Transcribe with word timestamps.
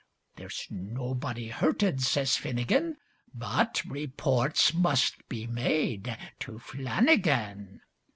"There's 0.35 0.65
nobody 0.71 1.49
hurted," 1.49 2.01
sez 2.01 2.35
Finnigin, 2.35 2.95
"But 3.35 3.83
repoorts 3.85 4.73
must 4.73 5.29
be 5.29 5.45
made 5.45 6.17
to 6.39 6.57
Flannigan." 6.57 7.81